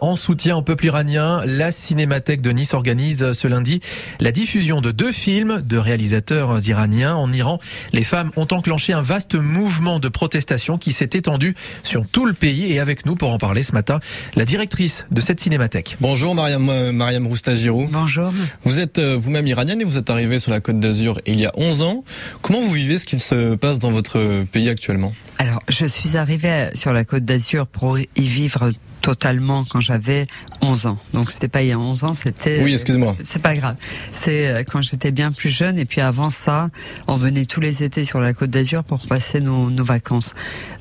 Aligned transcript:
En 0.00 0.16
soutien 0.16 0.56
au 0.56 0.62
peuple 0.62 0.86
iranien, 0.86 1.42
la 1.44 1.70
Cinémathèque 1.70 2.40
de 2.40 2.50
Nice 2.50 2.72
organise 2.72 3.32
ce 3.32 3.46
lundi 3.46 3.80
la 4.18 4.32
diffusion 4.32 4.80
de 4.80 4.90
deux 4.90 5.12
films 5.12 5.60
de 5.60 5.76
réalisateurs 5.76 6.66
iraniens. 6.66 7.14
En 7.14 7.30
Iran, 7.30 7.60
les 7.92 8.02
femmes 8.02 8.30
ont 8.36 8.46
enclenché 8.52 8.94
un 8.94 9.02
vaste 9.02 9.34
mouvement 9.34 9.98
de 9.98 10.08
protestation 10.08 10.78
qui 10.78 10.92
s'est 10.92 11.10
étendu 11.12 11.54
sur 11.82 12.06
tout 12.06 12.24
le 12.24 12.32
pays. 12.32 12.72
Et 12.72 12.80
avec 12.80 13.04
nous 13.04 13.16
pour 13.16 13.32
en 13.32 13.36
parler 13.36 13.62
ce 13.62 13.72
matin, 13.72 14.00
la 14.34 14.46
directrice 14.46 15.06
de 15.10 15.20
cette 15.20 15.40
Cinémathèque. 15.40 15.98
Bonjour 16.00 16.34
Mariam, 16.34 16.66
euh, 16.70 16.90
Mariam 16.90 17.26
Roustagirou. 17.26 17.86
Bonjour. 17.92 18.32
Vous 18.64 18.80
êtes 18.80 18.98
euh, 18.98 19.14
vous-même 19.18 19.46
iranienne 19.46 19.82
et 19.82 19.84
vous 19.84 19.98
êtes 19.98 20.08
arrivée 20.08 20.38
sur 20.38 20.52
la 20.52 20.60
Côte 20.60 20.80
d'Azur 20.80 21.20
il 21.26 21.38
y 21.38 21.44
a 21.44 21.52
11 21.58 21.82
ans. 21.82 22.04
Comment 22.40 22.62
vous 22.62 22.72
vivez 22.72 22.98
ce 22.98 23.04
qu'il 23.04 23.20
se 23.20 23.56
passe 23.56 23.78
dans 23.78 23.90
votre 23.90 24.42
pays 24.52 24.70
actuellement? 24.70 25.12
Alors, 25.36 25.62
je 25.68 25.84
suis 25.84 26.16
arrivée 26.16 26.70
sur 26.72 26.94
la 26.94 27.04
Côte 27.04 27.26
d'Azur 27.26 27.66
pour 27.66 27.98
y 27.98 28.06
vivre 28.16 28.72
totalement 29.00 29.64
quand 29.64 29.80
j'avais 29.80 30.26
11 30.62 30.86
ans. 30.86 30.98
Donc 31.14 31.30
c'était 31.30 31.48
pas 31.48 31.62
il 31.62 31.68
y 31.68 31.72
a 31.72 31.78
11 31.78 32.04
ans, 32.04 32.14
c'était 32.14 32.62
Oui, 32.62 32.72
excuse-moi. 32.72 33.16
C'est 33.24 33.42
pas 33.42 33.54
grave. 33.54 33.76
C'est 34.12 34.48
euh, 34.48 34.62
quand 34.64 34.82
j'étais 34.82 35.10
bien 35.10 35.32
plus 35.32 35.50
jeune 35.50 35.78
et 35.78 35.84
puis 35.84 36.00
avant 36.00 36.30
ça, 36.30 36.70
on 37.06 37.16
venait 37.16 37.44
tous 37.44 37.60
les 37.60 37.82
étés 37.82 38.04
sur 38.04 38.20
la 38.20 38.32
Côte 38.32 38.50
d'Azur 38.50 38.84
pour 38.84 39.06
passer 39.06 39.40
nos, 39.40 39.70
nos 39.70 39.84
vacances. 39.84 40.34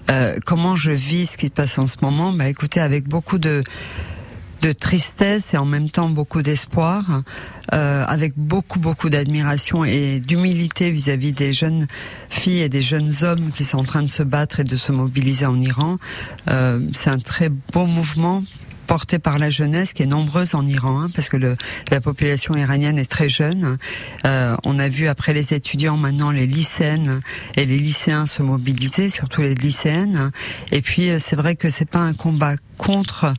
Euh, 0.10 0.36
comment 0.46 0.76
je 0.76 0.92
vis 0.92 1.28
ce 1.28 1.38
qui 1.38 1.48
se 1.48 1.52
passe 1.52 1.78
en 1.78 1.88
ce 1.88 1.98
moment? 2.02 2.34
Bah 2.34 2.50
écoutez, 2.50 2.80
avec 2.80 3.08
beaucoup 3.08 3.38
de 3.38 3.64
de 4.62 4.72
tristesse 4.72 5.54
et 5.54 5.58
en 5.58 5.66
même 5.66 5.90
temps 5.90 6.10
beaucoup 6.10 6.42
d'espoir, 6.42 7.24
euh, 7.74 8.04
avec 8.08 8.34
beaucoup 8.36 8.80
beaucoup 8.80 9.10
d'admiration 9.10 9.84
et 9.86 10.20
d'humilité 10.20 10.92
vis-à-vis 10.92 11.32
des 11.32 11.54
jeunes 11.54 11.88
filles 12.30 12.62
et 12.62 12.70
des 12.70 12.82
jeunes 12.82 13.12
hommes 13.24 13.52
qui 13.52 13.64
sont 13.64 13.80
en 13.80 13.84
train 13.84 14.02
de 14.02 14.08
se 14.08 14.24
battre 14.24 14.60
et 14.60 14.64
de 14.64 14.76
se 14.76 14.92
mobiliser 14.92 15.46
en 15.46 15.60
Iran. 15.60 15.98
Euh, 16.50 16.80
c'est 16.94 17.10
un 17.10 17.20
très 17.20 17.50
beau 17.50 17.86
mouvement 17.86 18.44
porté 18.90 19.20
par 19.20 19.38
la 19.38 19.52
jeunesse 19.52 19.94
qui 19.94 20.02
est 20.02 20.08
nombreuse 20.08 20.56
en 20.56 20.66
Iran, 20.66 21.00
hein, 21.00 21.08
parce 21.14 21.30
que 21.30 21.38
le, 21.38 21.56
la 21.92 22.02
population 22.02 22.56
iranienne 22.56 22.98
est 22.98 23.10
très 23.10 23.30
jeune. 23.30 23.78
Euh, 24.26 24.56
on 24.64 24.80
a 24.80 24.90
vu 24.90 25.08
après 25.08 25.32
les 25.32 25.54
étudiants 25.54 25.96
maintenant 25.96 26.32
les 26.32 26.48
lycéennes 26.48 27.22
et 27.56 27.66
les 27.66 27.78
lycéens 27.78 28.26
se 28.26 28.42
mobiliser, 28.42 29.10
surtout 29.10 29.44
les 29.44 29.54
lycéennes. 29.54 30.32
Et 30.72 30.82
puis 30.82 31.12
euh, 31.12 31.20
c'est 31.20 31.36
vrai 31.36 31.56
que 31.56 31.70
c'est 31.70 31.88
pas 31.88 32.00
un 32.00 32.14
combat 32.14 32.56
contre 32.78 33.32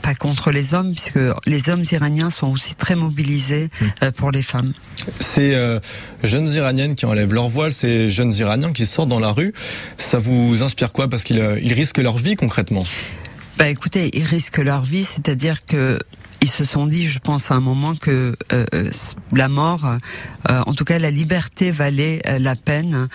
pas 0.00 0.14
contre 0.14 0.50
les 0.50 0.74
hommes, 0.74 0.94
puisque 0.94 1.18
les 1.46 1.70
hommes 1.70 1.82
iraniens 1.90 2.28
sont 2.28 2.48
aussi 2.48 2.74
très 2.74 2.94
mobilisés 2.94 3.64
mmh. 3.68 3.86
euh, 4.02 4.10
pour 4.12 4.32
les 4.32 4.42
femmes. 4.42 4.74
Ces 5.18 5.54
euh, 5.54 5.80
jeunes 6.22 6.48
iraniennes 6.48 6.94
qui 6.94 7.06
enlèvent 7.06 7.32
leur 7.32 7.48
voile, 7.48 7.72
ces 7.72 8.10
jeunes 8.10 8.34
iraniens 8.34 8.72
qui 8.72 8.84
sortent 8.84 9.08
dans 9.08 9.20
la 9.20 9.32
rue, 9.32 9.54
ça 9.96 10.18
vous 10.18 10.62
inspire 10.62 10.92
quoi? 10.92 11.08
Parce 11.08 11.24
qu'ils 11.24 11.40
euh, 11.40 11.54
risquent 11.54 11.98
leur 11.98 12.18
vie 12.18 12.36
concrètement. 12.36 12.82
Bah 13.56 13.68
écoutez, 13.68 14.10
ils 14.14 14.24
risquent 14.24 14.58
leur 14.58 14.82
vie, 14.82 15.04
c'est-à-dire 15.04 15.64
que 15.64 15.98
ils 16.44 16.50
se 16.50 16.64
sont 16.64 16.86
dit, 16.86 17.08
je 17.08 17.20
pense 17.20 17.50
à 17.50 17.54
un 17.54 17.60
moment 17.60 17.94
que 17.94 18.36
euh, 18.52 18.66
euh 18.74 18.90
la 19.32 19.48
mort, 19.48 19.86
euh, 19.86 20.60
en 20.66 20.74
tout 20.74 20.84
cas 20.84 20.98
la 20.98 21.10
liberté 21.10 21.70
valait 21.70 22.20
euh, 22.26 22.38
la 22.38 22.54
peine 22.54 23.08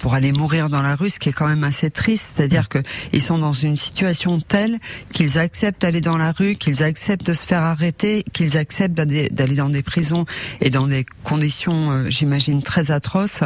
pour 0.00 0.14
aller 0.14 0.32
mourir 0.32 0.68
dans 0.68 0.82
la 0.82 0.94
rue, 0.96 1.08
ce 1.08 1.18
qui 1.18 1.30
est 1.30 1.32
quand 1.32 1.46
même 1.46 1.64
assez 1.64 1.90
triste. 1.90 2.34
C'est-à-dire 2.36 2.68
que 2.68 2.80
ils 3.12 3.22
sont 3.22 3.38
dans 3.38 3.54
une 3.54 3.76
situation 3.76 4.40
telle 4.40 4.78
qu'ils 5.14 5.38
acceptent 5.38 5.80
d'aller 5.80 6.00
dans 6.00 6.18
la 6.18 6.32
rue, 6.32 6.56
qu'ils 6.56 6.82
acceptent 6.82 7.24
de 7.24 7.32
se 7.32 7.46
faire 7.46 7.62
arrêter, 7.62 8.24
qu'ils 8.32 8.58
acceptent 8.58 8.96
d'aller 8.96 9.56
dans 9.56 9.70
des 9.70 9.82
prisons 9.82 10.26
et 10.60 10.68
dans 10.68 10.88
des 10.88 11.06
conditions, 11.24 12.04
j'imagine, 12.10 12.62
très 12.62 12.90
atroces 12.90 13.42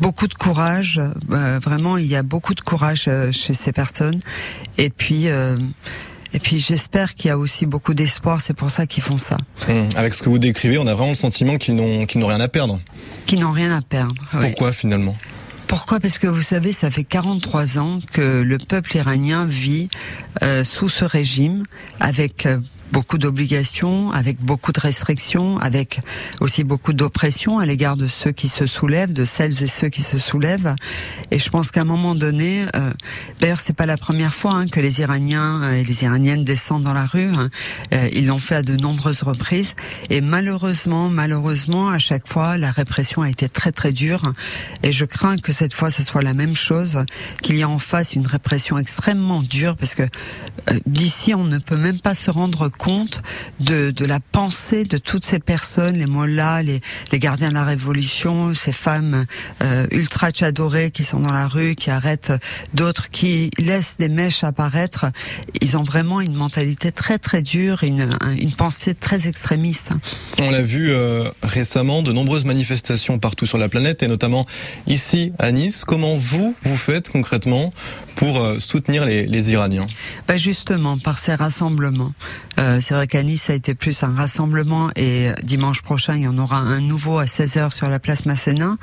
beaucoup 0.00 0.26
de 0.26 0.34
courage. 0.34 1.00
Euh, 1.32 1.58
vraiment, 1.62 1.96
il 1.96 2.06
y 2.06 2.16
a 2.16 2.22
beaucoup 2.22 2.54
de 2.54 2.60
courage 2.60 3.04
euh, 3.08 3.32
chez 3.32 3.54
ces 3.54 3.72
personnes. 3.72 4.20
Et 4.78 4.90
puis. 4.90 5.28
Euh, 5.28 5.56
et 6.34 6.38
puis 6.38 6.58
j'espère 6.58 7.14
qu'il 7.14 7.28
y 7.28 7.30
a 7.30 7.36
aussi 7.36 7.66
beaucoup 7.66 7.92
d'espoir, 7.92 8.40
c'est 8.40 8.54
pour 8.54 8.70
ça 8.70 8.86
qu'ils 8.86 9.02
font 9.02 9.18
ça. 9.18 9.36
Mmh. 9.68 9.90
Avec 9.96 10.14
ce 10.14 10.22
que 10.22 10.30
vous 10.30 10.38
décrivez, 10.38 10.78
on 10.78 10.86
a 10.86 10.94
vraiment 10.94 11.10
le 11.10 11.14
sentiment 11.14 11.58
qu'ils 11.58 11.74
n'ont 11.74 12.06
qu'ils 12.06 12.22
n'ont 12.22 12.28
rien 12.28 12.40
à 12.40 12.48
perdre. 12.48 12.80
Qu'ils 13.26 13.40
n'ont 13.40 13.52
rien 13.52 13.76
à 13.76 13.82
perdre. 13.82 14.14
Pourquoi 14.40 14.72
finalement? 14.72 15.14
Pourquoi? 15.72 16.00
Parce 16.00 16.18
que 16.18 16.26
vous 16.26 16.42
savez, 16.42 16.70
ça 16.70 16.90
fait 16.90 17.02
43 17.02 17.78
ans 17.78 18.00
que 18.12 18.42
le 18.42 18.58
peuple 18.58 18.94
iranien 18.94 19.46
vit 19.46 19.88
euh, 20.42 20.64
sous 20.64 20.90
ce 20.90 21.02
régime, 21.02 21.64
avec 21.98 22.44
euh, 22.44 22.58
beaucoup 22.92 23.18
d'obligations, 23.18 24.12
avec 24.12 24.38
beaucoup 24.40 24.72
de 24.72 24.80
restrictions, 24.80 25.58
avec 25.58 26.00
aussi 26.40 26.62
beaucoup 26.62 26.92
d'oppression 26.92 27.58
à 27.58 27.66
l'égard 27.66 27.96
de 27.96 28.06
ceux 28.06 28.32
qui 28.32 28.48
se 28.48 28.66
soulèvent, 28.66 29.12
de 29.12 29.24
celles 29.24 29.62
et 29.62 29.66
ceux 29.66 29.88
qui 29.88 30.02
se 30.02 30.18
soulèvent. 30.18 30.74
Et 31.30 31.38
je 31.38 31.48
pense 31.48 31.70
qu'à 31.70 31.80
un 31.80 31.84
moment 31.84 32.14
donné, 32.14 32.64
euh, 32.76 32.92
d'ailleurs 33.40 33.60
c'est 33.60 33.72
pas 33.72 33.86
la 33.86 33.96
première 33.96 34.34
fois 34.34 34.52
hein, 34.52 34.68
que 34.68 34.80
les 34.80 35.00
Iraniens 35.00 35.72
et 35.72 35.84
les 35.84 36.04
Iraniennes 36.04 36.44
descendent 36.44 36.82
dans 36.82 36.92
la 36.92 37.06
rue. 37.06 37.32
Hein. 37.34 37.48
Euh, 37.94 38.08
ils 38.12 38.26
l'ont 38.26 38.38
fait 38.38 38.56
à 38.56 38.62
de 38.62 38.76
nombreuses 38.76 39.22
reprises. 39.22 39.74
Et 40.10 40.20
malheureusement, 40.20 41.08
malheureusement, 41.08 41.88
à 41.88 41.98
chaque 41.98 42.28
fois, 42.28 42.58
la 42.58 42.70
répression 42.70 43.22
a 43.22 43.30
été 43.30 43.48
très 43.48 43.72
très 43.72 43.92
dure. 43.92 44.32
Et 44.82 44.92
je 44.92 45.06
crains 45.06 45.38
que 45.38 45.52
cette 45.52 45.72
fois, 45.72 45.90
ce 45.90 46.02
soit 46.02 46.22
la 46.22 46.34
même 46.34 46.56
chose, 46.56 47.04
qu'il 47.42 47.56
y 47.56 47.60
ait 47.60 47.64
en 47.64 47.78
face 47.78 48.14
une 48.14 48.26
répression 48.26 48.76
extrêmement 48.76 49.42
dure, 49.42 49.76
parce 49.76 49.94
que 49.94 50.02
euh, 50.02 50.78
d'ici, 50.84 51.34
on 51.34 51.44
ne 51.44 51.58
peut 51.58 51.76
même 51.76 51.98
pas 51.98 52.14
se 52.14 52.30
rendre 52.30 52.68
compte 52.68 52.81
compte 52.82 53.22
de, 53.60 53.92
de 53.92 54.04
la 54.04 54.18
pensée 54.18 54.84
de 54.84 54.98
toutes 54.98 55.24
ces 55.24 55.38
personnes, 55.38 55.96
les 55.96 56.06
mollahs, 56.06 56.64
les, 56.64 56.80
les 57.12 57.18
gardiens 57.20 57.50
de 57.50 57.54
la 57.54 57.62
révolution, 57.62 58.56
ces 58.56 58.72
femmes 58.72 59.24
euh, 59.62 59.86
ultra 59.92 60.30
adorées 60.40 60.90
qui 60.90 61.04
sont 61.04 61.20
dans 61.20 61.32
la 61.32 61.46
rue, 61.46 61.76
qui 61.76 61.90
arrêtent 61.90 62.32
d'autres, 62.74 63.08
qui 63.10 63.50
laissent 63.58 63.98
des 63.98 64.08
mèches 64.08 64.42
apparaître. 64.42 65.06
Ils 65.60 65.76
ont 65.76 65.84
vraiment 65.84 66.20
une 66.20 66.34
mentalité 66.34 66.90
très 66.90 67.18
très 67.18 67.42
dure, 67.42 67.84
une, 67.84 68.18
une 68.36 68.52
pensée 68.52 68.94
très 68.94 69.28
extrémiste. 69.28 69.90
On 70.40 70.50
l'a 70.50 70.62
vu 70.62 70.90
euh, 70.90 71.30
récemment, 71.44 72.02
de 72.02 72.12
nombreuses 72.12 72.44
manifestations 72.44 73.20
partout 73.20 73.46
sur 73.46 73.58
la 73.58 73.68
planète 73.68 74.02
et 74.02 74.08
notamment 74.08 74.44
ici 74.88 75.32
à 75.38 75.52
Nice. 75.52 75.84
Comment 75.84 76.16
vous, 76.18 76.56
vous 76.62 76.76
faites 76.76 77.10
concrètement 77.10 77.72
pour 78.16 78.38
euh, 78.38 78.58
soutenir 78.58 79.04
les, 79.04 79.26
les 79.26 79.50
Iraniens? 79.50 79.86
Bah 80.26 80.36
Justement, 80.36 80.98
par 80.98 81.18
ces 81.18 81.34
rassemblements. 81.34 82.12
Euh, 82.58 82.71
c'est 82.80 82.94
vrai 82.94 83.06
qu'à 83.06 83.22
ça 83.36 83.52
a 83.52 83.56
été 83.56 83.74
plus 83.74 84.02
un 84.02 84.14
rassemblement 84.14 84.90
et 84.96 85.30
dimanche 85.42 85.82
prochain, 85.82 86.16
il 86.16 86.22
y 86.22 86.28
en 86.28 86.38
aura 86.38 86.58
un 86.58 86.80
nouveau 86.80 87.18
à 87.18 87.24
16h 87.24 87.72
sur 87.72 87.88
la 87.88 87.98
place 87.98 88.26
Masséna. 88.26 88.76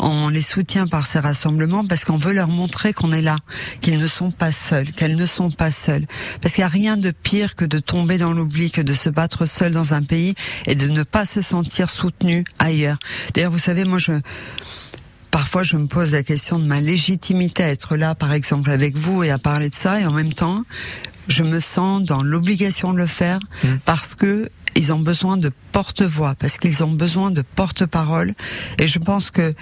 On 0.00 0.28
les 0.28 0.42
soutient 0.42 0.86
par 0.86 1.06
ces 1.06 1.18
rassemblements 1.18 1.84
parce 1.84 2.04
qu'on 2.04 2.18
veut 2.18 2.32
leur 2.32 2.48
montrer 2.48 2.92
qu'on 2.92 3.12
est 3.12 3.22
là, 3.22 3.36
qu'ils 3.80 3.98
ne 3.98 4.06
sont 4.06 4.30
pas 4.30 4.52
seuls, 4.52 4.92
qu'elles 4.92 5.16
ne 5.16 5.26
sont 5.26 5.50
pas 5.50 5.70
seules. 5.70 6.06
Parce 6.40 6.54
qu'il 6.54 6.62
n'y 6.62 6.66
a 6.66 6.68
rien 6.68 6.96
de 6.96 7.10
pire 7.10 7.56
que 7.56 7.64
de 7.64 7.78
tomber 7.78 8.18
dans 8.18 8.32
l'oubli, 8.32 8.70
que 8.70 8.80
de 8.80 8.94
se 8.94 9.08
battre 9.08 9.46
seul 9.46 9.72
dans 9.72 9.94
un 9.94 10.02
pays 10.02 10.34
et 10.66 10.74
de 10.74 10.88
ne 10.88 11.02
pas 11.02 11.24
se 11.24 11.40
sentir 11.40 11.90
soutenu 11.90 12.44
ailleurs. 12.58 12.98
D'ailleurs, 13.34 13.52
vous 13.52 13.58
savez, 13.58 13.84
moi, 13.84 13.98
je 13.98 14.12
parfois 15.34 15.64
je 15.64 15.76
me 15.76 15.88
pose 15.88 16.12
la 16.12 16.22
question 16.22 16.60
de 16.60 16.64
ma 16.64 16.80
légitimité 16.80 17.64
à 17.64 17.68
être 17.70 17.96
là, 17.96 18.14
par 18.14 18.32
exemple, 18.32 18.70
avec 18.70 18.96
vous 18.96 19.24
et 19.24 19.32
à 19.32 19.38
parler 19.38 19.68
de 19.68 19.74
ça, 19.74 20.00
et 20.00 20.06
en 20.06 20.12
même 20.12 20.32
temps, 20.32 20.62
je 21.26 21.42
me 21.42 21.58
sens 21.58 22.02
dans 22.02 22.22
l'obligation 22.22 22.92
de 22.92 22.98
le 22.98 23.06
faire 23.06 23.40
mmh. 23.40 23.68
parce 23.84 24.14
que 24.14 24.48
ils 24.76 24.92
ont 24.92 25.00
besoin 25.00 25.36
de 25.36 25.50
porte-voix, 25.72 26.36
parce 26.38 26.58
qu'ils 26.58 26.84
ont 26.84 26.92
besoin 26.92 27.32
de 27.32 27.42
porte-parole, 27.42 28.32
et 28.78 28.86
je 28.86 29.00
pense 29.00 29.32
que 29.32 29.54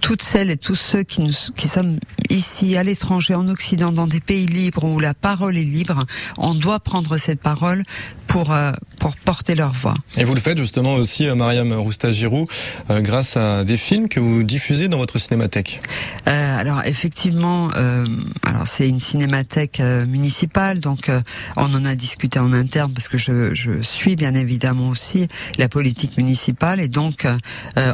toutes 0.00 0.22
celles 0.22 0.50
et 0.50 0.56
tous 0.56 0.74
ceux 0.74 1.04
qui, 1.04 1.20
nous, 1.20 1.32
qui 1.56 1.68
sommes 1.68 2.00
ici, 2.28 2.76
à 2.76 2.82
l'étranger, 2.82 3.36
en 3.36 3.46
Occident, 3.46 3.92
dans 3.92 4.08
des 4.08 4.20
pays 4.20 4.46
libres 4.46 4.82
où 4.82 4.98
la 4.98 5.14
parole 5.14 5.56
est 5.56 5.64
libre, 5.64 6.06
on 6.38 6.54
doit 6.54 6.80
prendre 6.80 7.18
cette 7.18 7.40
parole 7.40 7.84
pour 8.28 8.52
euh, 8.52 8.72
pour 8.98 9.16
porter 9.16 9.54
leur 9.54 9.72
voix. 9.72 9.94
Et 10.16 10.24
vous 10.24 10.34
le 10.34 10.40
faites 10.40 10.58
justement 10.58 10.94
aussi, 10.94 11.26
euh, 11.26 11.34
Mariam 11.34 11.72
Rousta-Giroux, 11.72 12.46
euh, 12.90 13.00
grâce 13.00 13.36
à 13.36 13.64
des 13.64 13.76
films 13.76 14.08
que 14.08 14.20
vous 14.20 14.42
diffusez 14.42 14.88
dans 14.88 14.98
votre 14.98 15.18
cinémathèque. 15.18 15.80
Euh, 16.28 16.58
alors 16.58 16.82
effectivement, 16.84 17.70
euh, 17.76 18.06
alors 18.44 18.66
c'est 18.66 18.88
une 18.88 19.00
cinémathèque 19.00 19.80
euh, 19.80 20.04
municipale, 20.06 20.80
donc 20.80 21.10
on 21.56 21.74
en 21.74 21.84
a 21.84 21.94
discuté 21.94 22.38
en 22.38 22.52
interne 22.52 22.92
parce 22.92 23.08
que 23.08 23.18
je, 23.18 23.54
je 23.54 23.80
suis 23.80 24.16
bien 24.16 24.34
évidemment 24.34 24.88
aussi 24.88 25.28
la 25.58 25.68
politique 25.68 26.16
municipale 26.16 26.80
et 26.80 26.88
donc 26.88 27.26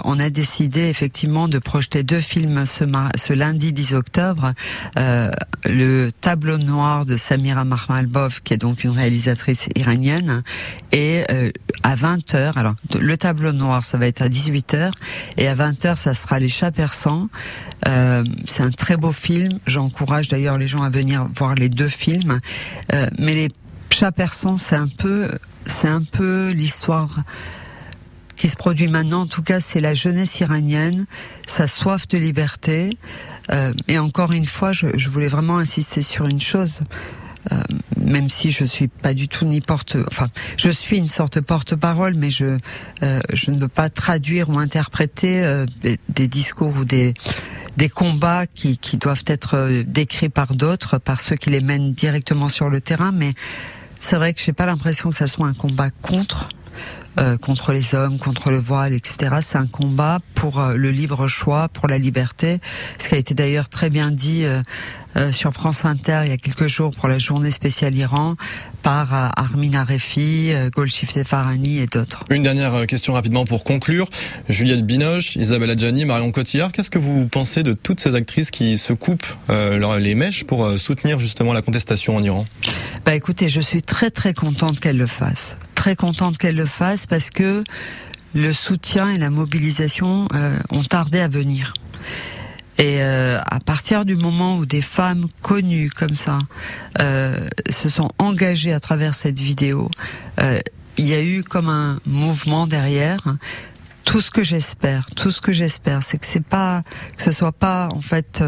on 0.04 0.18
a 0.18 0.30
décidé 0.30 0.88
effectivement 0.88 1.48
de 1.48 1.58
projeter 1.58 2.02
deux 2.02 2.20
films 2.20 2.66
ce, 2.66 2.84
ce 3.16 3.32
lundi 3.32 3.72
10 3.72 3.94
octobre. 3.94 4.52
le 4.96 6.10
Tableau 6.20 6.58
noir 6.58 7.06
de 7.06 7.16
Samira 7.16 7.64
Mahmalbov, 7.64 8.42
qui 8.42 8.54
est 8.54 8.58
donc 8.58 8.84
une 8.84 8.90
réalisatrice 8.90 9.68
iranienne, 9.76 10.23
et 10.92 11.24
euh, 11.30 11.50
à 11.82 11.96
20h, 11.96 12.52
alors 12.56 12.74
le 12.98 13.16
tableau 13.16 13.52
noir 13.52 13.84
ça 13.84 13.98
va 13.98 14.06
être 14.06 14.22
à 14.22 14.28
18h 14.28 14.90
et 15.36 15.48
à 15.48 15.54
20h 15.54 15.96
ça 15.96 16.14
sera 16.14 16.38
les 16.38 16.48
chats 16.48 16.72
persans. 16.72 17.28
Euh, 17.86 18.24
c'est 18.46 18.62
un 18.62 18.70
très 18.70 18.96
beau 18.96 19.12
film, 19.12 19.58
j'encourage 19.66 20.28
d'ailleurs 20.28 20.58
les 20.58 20.68
gens 20.68 20.82
à 20.82 20.90
venir 20.90 21.28
voir 21.36 21.54
les 21.54 21.68
deux 21.68 21.88
films. 21.88 22.38
Euh, 22.92 23.06
mais 23.18 23.34
les 23.34 23.48
chats 23.90 24.12
persans 24.12 24.56
c'est 24.56 24.76
un 24.76 24.88
peu 24.88 25.28
c'est 25.66 25.88
un 25.88 26.02
peu 26.02 26.50
l'histoire 26.50 27.16
qui 28.36 28.48
se 28.48 28.56
produit 28.56 28.88
maintenant, 28.88 29.22
en 29.22 29.26
tout 29.26 29.42
cas, 29.42 29.60
c'est 29.60 29.80
la 29.80 29.94
jeunesse 29.94 30.40
iranienne, 30.40 31.06
sa 31.46 31.68
soif 31.68 32.08
de 32.08 32.18
liberté. 32.18 32.98
Et 33.86 33.96
encore 33.96 34.32
une 34.32 34.44
fois, 34.44 34.72
je 34.72 35.08
voulais 35.08 35.28
vraiment 35.28 35.56
insister 35.56 36.02
sur 36.02 36.26
une 36.26 36.40
chose. 36.40 36.82
Euh, 37.52 37.56
même 37.96 38.28
si 38.28 38.50
je 38.50 38.64
suis 38.64 38.88
pas 38.88 39.14
du 39.14 39.28
tout 39.28 39.44
ni 39.44 39.60
porte, 39.60 39.96
enfin, 40.08 40.28
je 40.56 40.70
suis 40.70 40.98
une 40.98 41.08
sorte 41.08 41.34
de 41.34 41.40
porte-parole, 41.40 42.14
mais 42.14 42.30
je, 42.30 42.58
euh, 43.02 43.20
je 43.32 43.50
ne 43.50 43.58
veux 43.58 43.68
pas 43.68 43.88
traduire 43.88 44.48
ou 44.48 44.58
interpréter 44.58 45.44
euh, 45.44 45.66
des, 46.08 46.28
discours 46.28 46.74
ou 46.78 46.84
des 46.84 47.14
des 47.76 47.88
combats 47.88 48.46
qui, 48.46 48.78
qui 48.78 48.98
doivent 48.98 49.24
être 49.26 49.82
décrits 49.84 50.28
par 50.28 50.54
d'autres, 50.54 50.98
par 50.98 51.20
ceux 51.20 51.34
qui 51.34 51.50
les 51.50 51.60
mènent 51.60 51.92
directement 51.92 52.48
sur 52.48 52.70
le 52.70 52.80
terrain, 52.80 53.10
mais 53.10 53.34
c'est 53.98 54.14
vrai 54.14 54.32
que 54.32 54.40
j'ai 54.40 54.52
pas 54.52 54.66
l'impression 54.66 55.10
que 55.10 55.16
ça 55.16 55.26
soit 55.26 55.48
un 55.48 55.54
combat 55.54 55.90
contre 55.90 56.48
euh, 57.18 57.36
contre 57.36 57.72
les 57.72 57.94
hommes, 57.94 58.18
contre 58.18 58.50
le 58.50 58.58
voile, 58.58 58.92
etc. 58.92 59.36
C'est 59.40 59.58
un 59.58 59.68
combat 59.68 60.18
pour 60.34 60.58
euh, 60.58 60.74
le 60.74 60.90
libre 60.90 61.28
choix, 61.28 61.68
pour 61.68 61.86
la 61.86 61.96
liberté. 61.96 62.58
Ce 62.98 63.08
qui 63.08 63.14
a 63.14 63.18
été 63.18 63.34
d'ailleurs 63.34 63.68
très 63.68 63.88
bien 63.88 64.10
dit 64.10 64.44
euh, 64.44 65.30
sur 65.30 65.52
France 65.52 65.84
Inter 65.84 66.22
il 66.24 66.30
y 66.30 66.32
a 66.32 66.36
quelques 66.36 66.66
jours 66.66 66.92
pour 66.92 67.08
la 67.08 67.18
journée 67.18 67.52
spéciale 67.52 67.96
Iran 67.96 68.34
par 68.82 69.14
Armin 69.36 69.74
Arefi, 69.74 70.52
Golshifteh 70.74 71.24
Farhani 71.24 71.78
et 71.78 71.86
d'autres. 71.86 72.24
Une 72.30 72.42
dernière 72.42 72.86
question 72.86 73.12
rapidement 73.12 73.44
pour 73.44 73.62
conclure. 73.62 74.08
Juliette 74.48 74.84
Binoche, 74.84 75.36
Isabelle 75.36 75.70
Adjani, 75.70 76.04
Marion 76.04 76.32
Cotillard, 76.32 76.72
qu'est-ce 76.72 76.90
que 76.90 76.98
vous 76.98 77.26
pensez 77.28 77.62
de 77.62 77.72
toutes 77.72 78.00
ces 78.00 78.14
actrices 78.14 78.50
qui 78.50 78.76
se 78.76 78.92
coupent 78.92 79.26
les 79.48 80.14
mèches 80.14 80.44
pour 80.44 80.78
soutenir 80.78 81.18
justement 81.20 81.52
la 81.52 81.62
contestation 81.62 82.16
en 82.16 82.22
Iran? 82.22 82.44
Bah 83.06 83.14
écoutez, 83.14 83.48
je 83.48 83.60
suis 83.60 83.82
très 83.82 84.10
très 84.10 84.34
contente 84.34 84.80
qu'elles 84.80 84.98
le 84.98 85.06
fassent 85.06 85.56
très 85.84 85.96
contente 85.96 86.38
qu'elle 86.38 86.56
le 86.56 86.64
fasse 86.64 87.06
parce 87.06 87.28
que 87.28 87.62
le 88.34 88.52
soutien 88.54 89.10
et 89.10 89.18
la 89.18 89.28
mobilisation 89.28 90.26
euh, 90.34 90.56
ont 90.70 90.82
tardé 90.82 91.20
à 91.20 91.28
venir. 91.28 91.74
Et 92.78 93.02
euh, 93.02 93.38
à 93.44 93.60
partir 93.60 94.06
du 94.06 94.16
moment 94.16 94.56
où 94.56 94.64
des 94.64 94.80
femmes 94.80 95.26
connues 95.42 95.90
comme 95.90 96.14
ça 96.14 96.38
euh, 97.00 97.36
se 97.68 97.90
sont 97.90 98.08
engagées 98.16 98.72
à 98.72 98.80
travers 98.80 99.14
cette 99.14 99.38
vidéo, 99.38 99.90
il 100.96 101.06
y 101.06 101.12
a 101.12 101.22
eu 101.22 101.42
comme 101.42 101.68
un 101.68 102.00
mouvement 102.06 102.66
derrière. 102.66 103.36
Tout 104.04 104.22
ce 104.22 104.30
que 104.30 104.42
j'espère, 104.42 105.04
tout 105.14 105.30
ce 105.30 105.42
que 105.42 105.52
j'espère, 105.52 106.02
c'est 106.02 106.16
que 106.16 106.26
c'est 106.26 106.46
pas, 106.46 106.82
que 107.14 107.22
ce 107.22 107.30
soit 107.30 107.52
pas 107.52 107.90
en 107.92 108.00
fait 108.00 108.42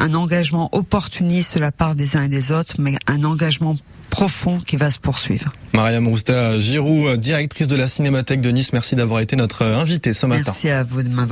un 0.00 0.14
engagement 0.14 0.70
opportuniste 0.72 1.56
de 1.56 1.60
la 1.60 1.70
part 1.70 1.96
des 1.96 2.16
uns 2.16 2.22
et 2.22 2.28
des 2.28 2.50
autres, 2.50 2.76
mais 2.78 2.96
un 3.06 3.24
engagement 3.24 3.76
profond 4.18 4.58
qui 4.58 4.76
va 4.76 4.90
se 4.90 4.98
poursuivre. 4.98 5.52
Mariam 5.74 6.08
Rousta 6.08 6.58
Giroud, 6.58 7.20
directrice 7.20 7.68
de 7.68 7.76
la 7.76 7.86
Cinémathèque 7.86 8.40
de 8.40 8.50
Nice, 8.50 8.72
merci 8.72 8.96
d'avoir 8.96 9.20
été 9.20 9.36
notre 9.36 9.62
invitée 9.64 10.12
ce 10.12 10.26
matin. 10.26 10.42
Merci 10.46 10.70
à 10.70 10.82
vous 10.82 11.04
de 11.04 11.08
m'avoir 11.08 11.26